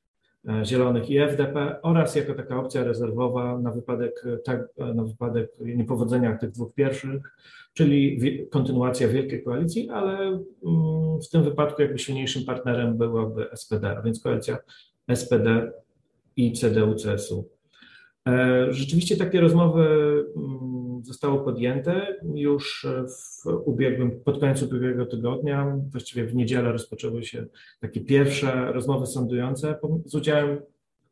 Zielonych 0.64 1.10
i 1.10 1.18
FDP 1.18 1.82
oraz 1.82 2.16
jako 2.16 2.34
taka 2.34 2.60
opcja 2.60 2.84
rezerwowa 2.84 3.60
na 3.60 3.72
wypadek, 3.72 4.26
tak, 4.44 4.68
na 4.96 5.04
wypadek 5.04 5.52
niepowodzenia 5.60 6.38
tych 6.38 6.52
dwóch 6.52 6.74
pierwszych, 6.74 7.22
czyli 7.74 8.20
kontynuacja 8.50 9.08
wielkiej 9.08 9.44
koalicji, 9.44 9.90
ale 9.90 10.18
mm, 10.20 10.42
w 11.22 11.30
tym 11.30 11.44
wypadku 11.44 11.82
jakby 11.82 12.00
silniejszym 12.00 12.44
partnerem 12.46 12.98
byłaby 12.98 13.48
SPD, 13.56 13.98
a 13.98 14.02
więc 14.02 14.20
koalicja 14.20 14.58
SPD 15.16 15.72
i 16.38 16.52
CDU-CSU. 16.52 17.44
E, 18.28 18.68
rzeczywiście 18.70 19.18
takie 19.18 19.42
rozmowy 19.42 19.86
zostały 21.04 21.44
podjęte 21.44 22.16
już 22.36 22.88
w 23.46 23.46
ubiegłym, 23.66 24.20
pod 24.26 24.40
koniec 24.40 24.62
ubiegłego 24.62 25.06
tygodnia. 25.06 25.78
Właściwie 25.92 26.26
w 26.26 26.36
niedzielę 26.36 26.72
rozpoczęły 26.72 27.24
się 27.24 27.46
takie 27.80 28.02
pierwsze 28.02 28.72
rozmowy 28.74 29.06
sądujące 29.06 29.76
z 30.06 30.16
udziałem 30.16 30.62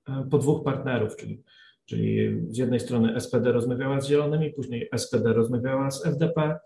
e, 0.07 0.27
po 0.31 0.37
dwóch 0.37 0.63
partnerów, 0.63 1.15
czyli, 1.15 1.43
czyli 1.85 2.39
z 2.49 2.57
jednej 2.57 2.79
strony 2.79 3.19
SPD 3.19 3.51
rozmawiała 3.51 4.01
z 4.01 4.07
Zielonymi, 4.07 4.53
później 4.53 4.89
SPD 4.97 5.33
rozmawiała 5.33 5.91
z 5.91 6.05
FDP, 6.05 6.59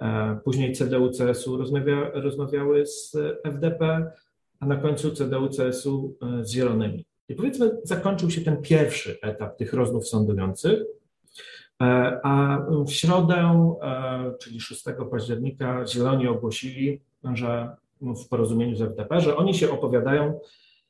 e, 0.00 0.38
później 0.44 0.72
CDU-CSU 0.74 1.56
rozmawia, 1.58 2.10
rozmawiały 2.14 2.86
z 2.86 3.16
FDP, 3.44 4.10
a 4.60 4.66
na 4.66 4.76
końcu 4.76 5.10
CDU-CSU 5.10 6.10
z 6.42 6.50
Zielonymi. 6.50 7.04
I 7.30 7.34
powiedzmy, 7.34 7.70
zakończył 7.84 8.30
się 8.30 8.40
ten 8.40 8.62
pierwszy 8.62 9.18
etap 9.22 9.56
tych 9.56 9.72
rozmów 9.72 10.08
sądujących, 10.08 10.80
e, 10.80 10.84
a 12.22 12.58
w 12.86 12.90
środę, 12.90 13.36
e, 13.82 14.32
czyli 14.40 14.60
6 14.60 14.84
października, 15.10 15.86
Zieloni 15.86 16.26
ogłosili, 16.26 17.00
że 17.34 17.76
w 18.00 18.28
porozumieniu 18.28 18.76
z 18.76 18.82
FDP, 18.82 19.20
że 19.20 19.36
oni 19.36 19.54
się 19.54 19.70
opowiadają 19.70 20.40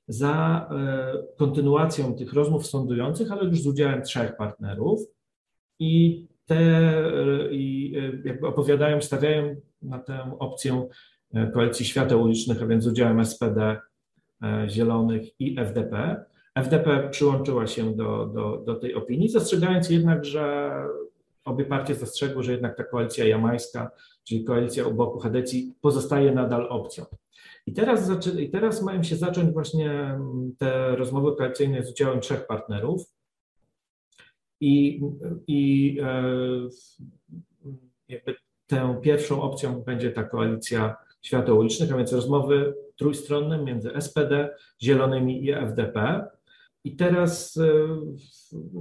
za 0.08 0.66
e, 0.70 1.36
kontynuacją 1.36 2.14
tych 2.14 2.32
rozmów 2.32 2.66
sądujących, 2.66 3.32
ale 3.32 3.44
już 3.44 3.62
z 3.62 3.66
udziałem 3.66 4.02
trzech 4.02 4.36
partnerów 4.36 5.00
i 5.78 6.26
te 6.46 6.60
i 7.50 7.92
jakby 8.24 8.46
opowiadają, 8.46 9.00
stawiają 9.00 9.56
na 9.82 9.98
tę 9.98 10.36
opcję 10.38 10.88
koalicji 11.54 11.86
świateł 11.86 12.22
ulicznych, 12.22 12.62
a 12.62 12.66
więc 12.66 12.84
z 12.84 12.86
udziałem 12.86 13.24
SPD, 13.24 13.80
Zielonych 14.68 15.40
i 15.40 15.58
FDP. 15.58 16.24
FDP 16.62 17.08
przyłączyła 17.10 17.66
się 17.66 17.96
do, 17.96 18.26
do, 18.26 18.62
do 18.66 18.74
tej 18.74 18.94
opinii, 18.94 19.28
zastrzegając 19.28 19.90
jednak, 19.90 20.24
że 20.24 20.72
obie 21.44 21.64
partie 21.64 21.94
zastrzegły, 21.94 22.42
że 22.42 22.52
jednak 22.52 22.76
ta 22.76 22.84
koalicja 22.84 23.24
jamańska, 23.24 23.90
czyli 24.24 24.44
koalicja 24.44 24.86
u 24.86 24.94
boku 24.94 25.18
Hadecji, 25.18 25.74
pozostaje 25.80 26.32
nadal 26.32 26.66
opcją. 26.70 27.04
I 27.66 27.72
teraz, 27.72 28.26
I 28.38 28.50
teraz 28.50 28.82
mają 28.82 29.02
się 29.02 29.16
zacząć 29.16 29.52
właśnie 29.52 30.18
te 30.58 30.96
rozmowy 30.96 31.36
koalicyjne 31.36 31.82
z 31.82 31.90
udziałem 31.90 32.20
trzech 32.20 32.46
partnerów. 32.46 33.02
I, 34.60 35.00
i 35.46 35.98
e, 36.02 36.24
jakby 38.08 38.34
tą 38.66 38.96
pierwszą 38.96 39.42
opcją 39.42 39.80
będzie 39.80 40.10
ta 40.10 40.24
koalicja 40.24 40.96
świateł 41.22 41.58
ulicznych, 41.58 41.92
a 41.92 41.96
więc 41.96 42.12
rozmowy 42.12 42.74
trójstronne 42.96 43.64
między 43.64 43.90
SPD, 44.00 44.56
Zielonymi 44.82 45.44
i 45.44 45.52
FDP. 45.52 46.26
I 46.84 46.96
teraz 46.96 47.56
e, 47.56 47.68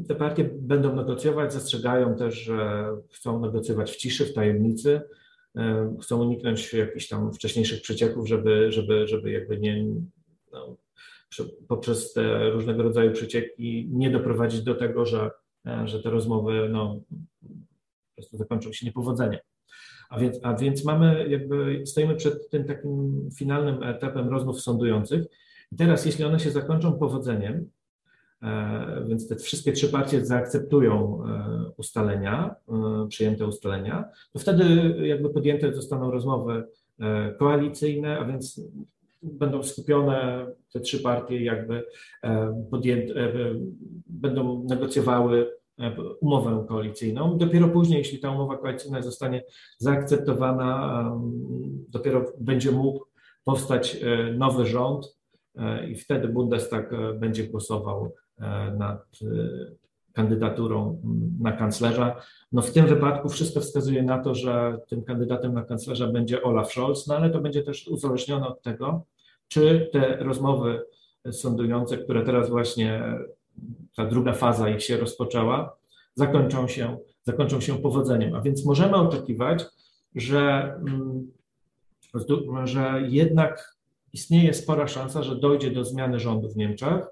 te 0.08 0.16
partie 0.16 0.50
będą 0.54 0.96
negocjować, 0.96 1.54
zastrzegają 1.54 2.16
też, 2.16 2.36
że 2.36 2.88
chcą 3.12 3.40
negocjować 3.40 3.92
w 3.92 3.96
ciszy, 3.96 4.26
w 4.26 4.34
tajemnicy, 4.34 5.02
e, 5.58 5.96
chcą 6.02 6.22
uniknąć 6.22 6.74
jakichś 6.74 7.08
tam 7.08 7.34
wcześniejszych 7.34 7.82
przecieków, 7.82 8.28
żeby, 8.28 8.72
żeby, 8.72 9.08
żeby 9.08 9.32
jakby 9.32 9.60
nie 9.60 9.86
no, 10.52 10.78
poprzez 11.68 12.14
te 12.14 12.50
różnego 12.50 12.84
rodzaju 12.84 13.12
przecieki 13.12 13.90
nie 13.92 14.12
doprowadzić 14.12 14.62
do 14.62 14.76
tego, 14.76 15.06
że, 15.06 15.32
e, 15.66 15.88
że 15.88 16.04
te 16.04 16.10
rozmowy 16.10 16.70
no, 16.72 17.00
po 17.42 18.16
prostu 18.16 18.38
zakończą 18.38 18.74
się 18.74 18.86
niepowodzeniem. 18.86 19.40
A 20.10 20.20
więc, 20.20 20.40
a 20.44 20.54
więc 20.54 20.86
mamy 20.86 21.30
jakby, 21.30 21.84
stoimy 21.86 22.16
przed 22.16 22.50
tym 22.50 22.64
takim 22.64 23.30
finalnym 23.38 23.84
etapem 23.84 24.30
rozmów 24.30 24.62
sądujących. 24.62 25.26
I 25.72 25.76
teraz, 25.76 26.06
jeśli 26.06 26.26
one 26.26 26.40
się 26.40 26.52
zakończą 26.52 26.94
powodzeniem, 26.94 27.70
więc 29.08 29.28
te 29.28 29.36
wszystkie 29.36 29.72
trzy 29.72 29.90
partie 29.90 30.26
zaakceptują 30.26 31.24
e, 31.26 31.72
ustalenia, 31.78 32.56
e, 32.70 33.08
przyjęte 33.08 33.48
ustalenia, 33.48 34.06
to 34.34 34.40
wtedy 34.40 34.94
jakby 35.08 35.30
podjęte 35.30 35.74
zostaną 35.74 36.12
rozmowy 36.12 36.64
koalicyjne, 37.40 38.20
a 38.20 38.26
więc 38.26 38.62
będą 39.24 39.64
skupione 39.64 40.48
te 40.74 40.80
trzy 40.80 41.00
partie, 41.00 41.44
jakby 41.44 41.84
podjęte, 42.72 43.14
będą 44.08 44.64
negocjowały 44.64 45.52
umowę 46.22 46.66
koalicyjną. 46.68 47.38
Dopiero 47.38 47.68
później, 47.68 47.98
jeśli 47.98 48.20
ta 48.20 48.32
umowa 48.32 48.58
koalicyjna 48.58 49.02
zostanie 49.02 49.44
zaakceptowana, 49.78 51.06
dopiero 51.90 52.26
będzie 52.40 52.72
mógł 52.72 53.06
powstać 53.44 53.98
nowy 54.38 54.66
rząd 54.66 55.18
i 55.90 55.96
wtedy 55.96 56.28
Bundestag 56.28 56.92
będzie 57.20 57.44
głosował 57.44 58.12
E, 58.29 58.29
nad 58.78 59.06
e, 59.22 59.26
kandydaturą 60.14 61.02
na 61.40 61.52
kanclerza. 61.52 62.16
No 62.52 62.62
w 62.62 62.72
tym 62.72 62.88
wypadku 62.88 63.30
wszystko 63.30 63.60
wskazuje 63.60 64.04
na 64.04 64.20
to, 64.20 64.36
że 64.36 64.78
tym 64.88 65.04
kandydatem 65.04 65.54
na 65.54 65.64
kanclerza 65.64 66.08
będzie 66.08 66.44
Olaf 66.44 66.72
Scholz, 66.72 67.08
no 67.08 67.16
ale 67.16 67.30
to 67.30 67.42
będzie 67.42 67.64
też 67.64 67.88
uzależnione 67.88 68.48
od 68.48 68.62
tego, 68.62 69.04
czy 69.48 69.90
te 69.94 70.18
rozmowy 70.18 70.82
sądujące, 71.32 71.98
które 71.98 72.24
teraz 72.24 72.50
właśnie 72.50 73.04
ta 73.96 74.06
druga 74.06 74.34
faza 74.34 74.70
ich 74.70 74.84
się 74.84 74.98
rozpoczęła, 74.98 75.78
zakończą 76.16 76.68
się, 76.68 76.98
zakończą 77.24 77.62
się 77.62 77.78
powodzeniem. 77.78 78.36
A 78.36 78.42
więc 78.42 78.66
możemy 78.66 78.96
oczekiwać, 78.96 79.66
że, 80.16 80.74
mm, 80.88 81.32
że 82.64 83.02
jednak 83.08 83.76
istnieje 84.14 84.54
spora 84.54 84.88
szansa, 84.88 85.24
że 85.24 85.36
dojdzie 85.36 85.72
do 85.72 85.86
zmiany 85.86 86.20
rządu 86.20 86.50
w 86.50 86.56
Niemczech, 86.56 87.08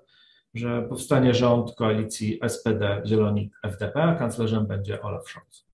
że 0.57 0.81
powstanie 0.81 1.33
rząd 1.33 1.75
koalicji 1.75 2.39
SPD, 2.47 3.01
Zieloni, 3.05 3.51
FDP, 3.63 4.03
a 4.03 4.15
kanclerzem 4.15 4.67
będzie 4.67 5.01
Olaf 5.01 5.29
Scholz. 5.29 5.65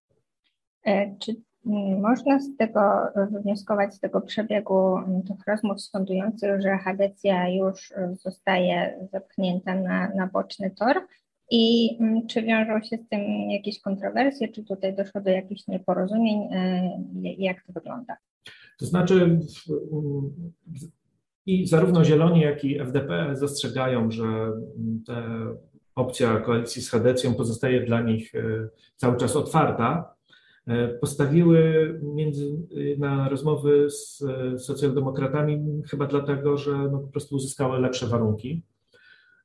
E, 0.85 1.15
czy 1.19 1.35
można 2.01 2.39
z 2.39 2.57
tego 2.57 2.81
wywnioskować, 3.31 3.95
z 3.95 3.99
tego 3.99 4.21
przebiegu 4.21 4.95
tych 5.27 5.47
rozmów 5.47 5.81
sądujących, 5.81 6.61
że 6.61 6.77
Hadecja 6.77 7.49
już 7.49 7.93
zostaje 8.21 9.07
zepchnięta 9.11 9.75
na, 9.75 10.09
na 10.09 10.27
boczny 10.27 10.71
tor? 10.71 11.01
I 11.51 11.97
czy 12.27 12.41
wiążą 12.41 12.81
się 12.81 12.97
z 12.97 13.09
tym 13.09 13.51
jakieś 13.51 13.81
kontrowersje, 13.81 14.47
czy 14.47 14.63
tutaj 14.63 14.95
doszło 14.95 15.21
do 15.21 15.29
jakichś 15.29 15.67
nieporozumień? 15.67 16.39
E, 16.53 16.97
jak 17.37 17.63
to 17.63 17.73
wygląda? 17.73 18.17
To 18.79 18.85
znaczy, 18.85 19.39
i 21.45 21.67
zarówno 21.67 22.05
Zieloni, 22.05 22.41
jak 22.41 22.65
i 22.65 22.79
FDP 22.79 23.35
zastrzegają, 23.35 24.11
że 24.11 24.51
ta 25.07 25.23
opcja 25.95 26.39
koalicji 26.39 26.81
z 26.81 26.89
Hadecją 26.89 27.33
pozostaje 27.33 27.85
dla 27.85 28.01
nich 28.01 28.35
e, 28.35 28.67
cały 28.95 29.17
czas 29.17 29.35
otwarta. 29.35 30.13
E, 30.67 30.87
postawiły 30.87 31.99
między, 32.03 32.57
na 32.97 33.29
rozmowy 33.29 33.89
z 33.89 34.23
socjaldemokratami 34.57 35.81
chyba 35.89 36.05
dlatego, 36.05 36.57
że 36.57 36.71
no 36.71 36.99
po 36.99 37.07
prostu 37.07 37.35
uzyskały 37.35 37.79
lepsze 37.79 38.07
warunki. 38.07 38.63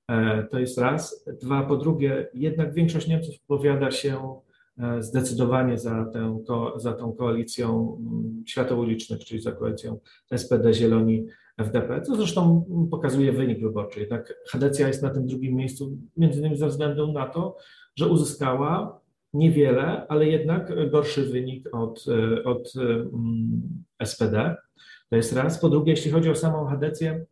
E, 0.09 0.43
to 0.51 0.59
jest 0.59 0.79
raz. 0.79 1.25
Dwa, 1.43 1.63
po 1.63 1.77
drugie, 1.77 2.29
jednak 2.35 2.75
większość 2.75 3.09
Niemców 3.09 3.35
opowiada 3.49 3.91
się 3.91 4.39
E, 4.79 5.03
zdecydowanie 5.03 5.79
za, 5.79 6.05
tę, 6.05 6.39
za 6.77 6.93
tą 6.93 7.13
koalicją 7.13 7.97
mm, 8.01 8.43
świateł 8.47 8.79
ulicznych, 8.79 9.25
czyli 9.25 9.41
za 9.41 9.53
koalicją 9.53 9.99
SPD, 10.37 10.75
Zieloni, 10.75 11.27
FDP, 11.59 12.03
co 12.03 12.17
zresztą 12.17 12.65
pokazuje 12.91 13.33
wynik 13.33 13.61
wyborczy. 13.61 14.01
Jednak 14.01 14.35
Hadecja 14.49 14.89
jest 14.89 15.03
na 15.03 15.11
tym 15.11 15.27
drugim 15.27 15.55
miejscu, 15.55 15.99
między 16.17 16.41
innymi 16.41 16.57
ze 16.57 16.69
względu 16.69 17.13
na 17.13 17.27
to, 17.27 17.57
że 17.97 18.09
uzyskała 18.09 19.01
niewiele, 19.33 20.07
ale 20.09 20.27
jednak 20.27 20.91
gorszy 20.91 21.25
wynik 21.25 21.69
od, 21.73 22.05
e, 22.09 22.45
od 22.45 22.73
mm, 22.77 23.85
SPD. 24.05 24.57
To 25.11 25.17
jest 25.17 25.33
raz. 25.33 25.61
Po 25.61 25.69
drugie, 25.69 25.93
jeśli 25.93 26.11
chodzi 26.11 26.31
o 26.31 26.35
samą 26.35 26.67
Hadecję, 26.67 27.27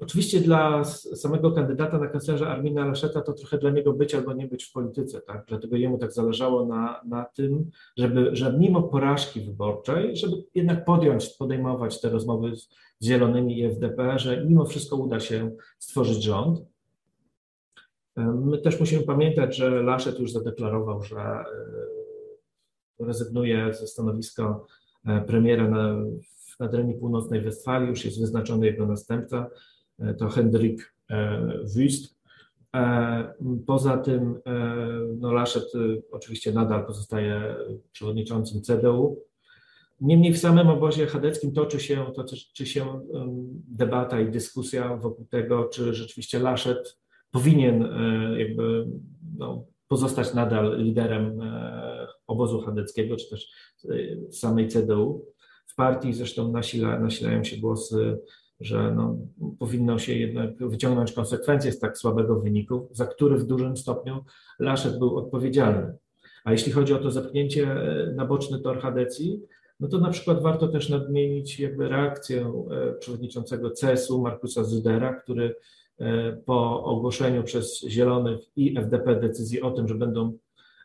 oczywiście 0.00 0.40
dla 0.40 0.84
samego 0.84 1.52
kandydata 1.52 1.98
na 1.98 2.06
kanclerza 2.06 2.48
Armina 2.48 2.86
Laszeta 2.86 3.20
to 3.20 3.32
trochę 3.32 3.58
dla 3.58 3.70
niego 3.70 3.92
być 3.92 4.14
albo 4.14 4.32
nie 4.32 4.46
być 4.46 4.64
w 4.64 4.72
polityce, 4.72 5.20
tak? 5.20 5.44
Dlatego 5.48 5.76
jemu 5.76 5.98
tak 5.98 6.12
zależało 6.12 6.66
na, 6.66 7.00
na 7.06 7.24
tym, 7.24 7.70
żeby, 7.96 8.36
że 8.36 8.58
mimo 8.58 8.82
porażki 8.82 9.40
wyborczej, 9.40 10.16
żeby 10.16 10.36
jednak 10.54 10.84
podjąć, 10.84 11.28
podejmować 11.28 12.00
te 12.00 12.10
rozmowy 12.10 12.56
z 12.56 12.68
Zielonymi 13.02 13.58
i 13.58 13.64
FDP, 13.64 14.18
że 14.18 14.44
mimo 14.44 14.64
wszystko 14.64 14.96
uda 14.96 15.20
się 15.20 15.50
stworzyć 15.78 16.22
rząd. 16.22 16.58
E, 18.16 18.22
my 18.24 18.58
też 18.58 18.80
musimy 18.80 19.02
pamiętać, 19.02 19.56
że 19.56 19.82
Laszet 19.82 20.20
już 20.20 20.32
zadeklarował, 20.32 21.02
że 21.02 21.16
e, 21.20 21.44
rezygnuje 22.98 23.74
ze 23.74 23.86
stanowiska 23.86 24.60
premiera 25.26 25.68
na, 25.68 25.96
na 26.60 26.68
terenie 26.68 26.94
północnej 26.94 27.40
Westfalii 27.40 27.88
już 27.88 28.04
jest 28.04 28.20
wyznaczony 28.20 28.66
jego 28.66 28.86
następca, 28.86 29.50
e, 29.98 30.14
to 30.14 30.28
Hendrik 30.28 30.94
e, 31.10 31.48
Wüst. 31.76 32.14
E, 32.76 33.34
poza 33.66 33.96
tym 33.96 34.40
no 35.18 35.32
Laszet 35.32 35.72
oczywiście 36.10 36.52
nadal 36.52 36.86
pozostaje 36.86 37.56
przewodniczącym 37.92 38.62
CDU. 38.62 39.22
Niemniej 40.00 40.32
w 40.32 40.38
samym 40.38 40.68
obozie 40.68 41.06
chadeckim 41.06 41.52
toczy 41.52 41.80
się, 41.80 42.06
toczy 42.14 42.66
się 42.66 43.00
debata 43.68 44.20
i 44.20 44.30
dyskusja 44.30 44.96
wokół 44.96 45.26
tego, 45.26 45.64
czy 45.64 45.94
rzeczywiście 45.94 46.38
Laszet 46.38 46.98
powinien 47.30 47.88
jakby 48.36 48.86
no, 49.38 49.64
pozostać 49.88 50.34
nadal 50.34 50.78
liderem 50.78 51.40
obozu 52.26 52.60
chadeckiego, 52.60 53.16
czy 53.16 53.30
też 53.30 53.50
samej 54.30 54.68
CDU. 54.68 55.33
W 55.74 55.76
partii 55.76 56.12
zresztą 56.12 56.52
nasila, 56.52 56.98
nasilają 56.98 57.44
się 57.44 57.56
głosy, 57.56 58.18
że 58.60 58.94
no, 58.96 59.18
powinno 59.58 59.98
się 59.98 60.12
jednak 60.12 60.68
wyciągnąć 60.68 61.12
konsekwencje 61.12 61.72
z 61.72 61.78
tak 61.78 61.98
słabego 61.98 62.40
wyniku, 62.40 62.88
za 62.92 63.06
który 63.06 63.38
w 63.38 63.46
dużym 63.46 63.76
stopniu 63.76 64.24
Laszek 64.58 64.98
był 64.98 65.16
odpowiedzialny. 65.16 65.94
A 66.44 66.52
jeśli 66.52 66.72
chodzi 66.72 66.94
o 66.94 66.98
to 66.98 67.10
zepchnięcie 67.10 67.76
na 68.14 68.26
boczny 68.26 68.60
tor 68.60 68.80
Hadecji, 68.80 69.42
no 69.80 69.88
to 69.88 69.98
na 69.98 70.10
przykład 70.10 70.42
warto 70.42 70.68
też 70.68 70.88
nadmienić 70.88 71.60
jakby 71.60 71.88
reakcję 71.88 72.52
e, 72.70 72.92
przewodniczącego 72.92 73.70
CES-u 73.70 74.22
Markusa 74.22 74.64
Zydera, 74.64 75.14
który 75.14 75.56
e, 75.98 76.32
po 76.32 76.84
ogłoszeniu 76.84 77.42
przez 77.42 77.80
Zielonych 77.80 78.40
i 78.56 78.78
FDP 78.78 79.16
decyzji 79.16 79.62
o 79.62 79.70
tym, 79.70 79.88
że 79.88 79.94
będą 79.94 80.38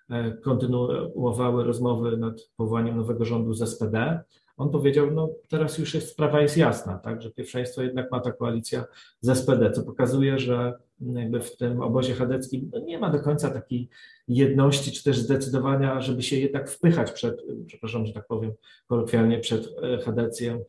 e, 0.09 0.31
kontynuowały 0.31 1.63
rozmowy 1.63 2.17
nad 2.17 2.41
powołaniem 2.55 2.97
nowego 2.97 3.25
rządu 3.25 3.53
z 3.53 3.69
SPD, 3.69 4.23
on 4.59 4.69
powiedział, 4.69 5.11
no 5.11 5.29
teraz 5.47 5.77
już 5.77 5.93
jest, 5.93 6.09
sprawa 6.09 6.41
jest 6.41 6.57
jasna, 6.57 6.97
tak, 6.97 7.21
że 7.21 7.31
pierwszeństwo 7.31 7.81
jednak 7.81 8.11
ma 8.11 8.19
ta 8.19 8.31
koalicja 8.31 8.85
z 9.21 9.37
SPD, 9.37 9.71
co 9.71 9.83
pokazuje, 9.83 10.39
że 10.39 10.73
jakby 11.01 11.39
w 11.41 11.57
tym 11.57 11.81
obozie 11.81 12.13
chadeckim 12.13 12.69
no 12.73 12.79
nie 12.79 12.99
ma 12.99 13.09
do 13.09 13.19
końca 13.19 13.49
takiej 13.49 13.89
jedności, 14.27 14.91
czy 14.91 15.03
też 15.03 15.19
zdecydowania, 15.19 16.01
żeby 16.01 16.23
się 16.23 16.35
jednak 16.35 16.69
wpychać 16.69 17.11
przed, 17.11 17.41
przepraszam, 17.67 18.05
że 18.05 18.13
tak 18.13 18.27
powiem 18.27 18.51
kolokwialnie, 18.87 19.39
przed 19.39 19.69
Hadecją, 20.05 20.63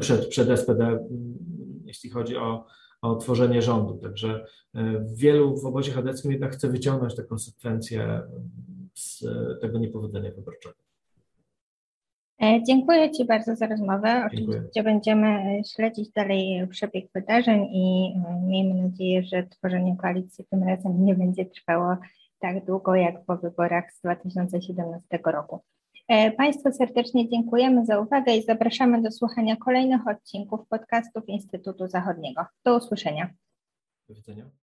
przed, 0.00 0.28
przed 0.28 0.60
SPD, 0.60 0.98
jeśli 1.84 2.10
chodzi 2.10 2.36
o, 2.36 2.66
o 3.02 3.16
tworzenie 3.16 3.62
rządu. 3.62 3.98
Także 4.02 4.44
e, 4.74 5.06
wielu 5.14 5.56
w 5.56 5.66
obozie 5.66 5.92
chadeckim 5.92 6.32
jednak 6.32 6.52
chce 6.52 6.68
wyciągnąć 6.68 7.14
te 7.14 7.24
konsekwencje 7.24 8.22
z 8.94 9.24
tego 9.60 9.78
niepowodzenia 9.78 10.30
wyborczego. 10.30 10.93
E, 12.42 12.62
dziękuję 12.62 13.10
Ci 13.10 13.24
bardzo 13.24 13.56
za 13.56 13.66
rozmowę. 13.66 14.22
Oczywiście 14.26 14.70
Dziękuję. 14.74 14.82
będziemy 14.94 15.26
e, 15.28 15.64
śledzić 15.64 16.10
dalej 16.10 16.68
przebieg 16.70 17.12
wydarzeń 17.14 17.68
i 17.72 18.14
e, 18.28 18.40
miejmy 18.46 18.82
nadzieję, 18.82 19.22
że 19.22 19.46
tworzenie 19.46 19.96
koalicji 19.96 20.44
tym 20.50 20.62
razem 20.62 21.04
nie 21.04 21.14
będzie 21.14 21.46
trwało 21.46 21.96
tak 22.38 22.64
długo 22.64 22.94
jak 22.94 23.24
po 23.24 23.36
wyborach 23.36 23.92
z 23.92 24.00
2017 24.00 25.18
roku. 25.26 25.60
Państwu 26.36 26.72
serdecznie 26.72 27.28
dziękujemy 27.28 27.86
za 27.86 28.00
uwagę 28.00 28.36
i 28.36 28.42
zapraszamy 28.42 29.02
do 29.02 29.10
słuchania 29.10 29.56
kolejnych 29.56 30.08
odcinków 30.08 30.68
podcastów 30.68 31.28
Instytutu 31.28 31.88
Zachodniego. 31.88 32.44
Do 32.64 32.76
usłyszenia. 32.76 33.30
Do 34.08 34.14
widzenia. 34.14 34.63